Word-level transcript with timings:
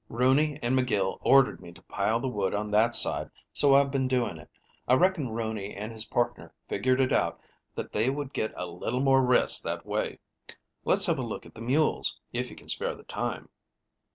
Rooney 0.09 0.57
and 0.63 0.75
McGill 0.75 1.19
ordered 1.21 1.61
me 1.61 1.71
to 1.73 1.81
pile 1.83 2.19
the 2.19 2.27
wood 2.27 2.55
on 2.55 2.71
that 2.71 2.95
side, 2.95 3.29
so 3.53 3.75
I've 3.75 3.91
been 3.91 4.07
doing 4.07 4.39
it. 4.39 4.49
I 4.87 4.95
reckon 4.95 5.29
Rooney 5.29 5.75
and 5.75 5.91
his 5.93 6.05
partner 6.05 6.55
figured 6.67 6.99
it 6.99 7.13
out 7.13 7.39
that 7.75 7.91
they 7.91 8.09
would 8.09 8.33
get 8.33 8.51
a 8.55 8.65
little 8.65 9.01
more 9.01 9.21
rest 9.23 9.63
that 9.63 9.85
way. 9.85 10.17
Let's 10.85 11.05
have 11.05 11.19
a 11.19 11.23
look 11.23 11.45
at 11.45 11.53
the 11.53 11.61
mules, 11.61 12.19
if 12.33 12.49
you 12.49 12.55
can 12.55 12.67
spare 12.67 12.95
the 12.95 13.03
time." 13.03 13.49